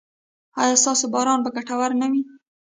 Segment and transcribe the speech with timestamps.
[0.61, 2.21] ایا ستاسو باران به ګټور نه وي؟